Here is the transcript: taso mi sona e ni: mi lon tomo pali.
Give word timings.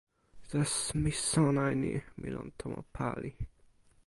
taso 0.49 0.97
mi 1.01 1.11
sona 1.27 1.63
e 1.73 1.75
ni: 1.81 1.93
mi 2.21 2.27
lon 2.33 2.49
tomo 2.59 2.81
pali. 2.95 3.31